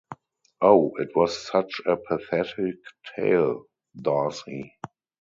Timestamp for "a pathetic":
1.85-2.77